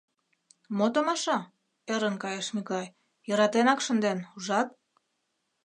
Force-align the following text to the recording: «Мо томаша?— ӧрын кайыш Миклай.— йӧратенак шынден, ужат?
«Мо 0.77 0.85
томаша?— 0.93 1.37
ӧрын 1.93 2.15
кайыш 2.23 2.47
Миклай.— 2.55 2.87
йӧратенак 3.27 3.79
шынден, 3.85 4.17
ужат? 4.35 4.67